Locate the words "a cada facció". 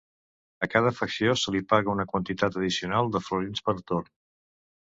0.67-1.35